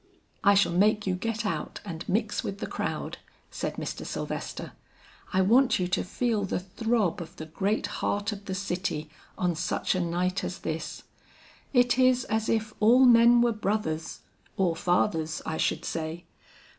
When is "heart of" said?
8.01-8.45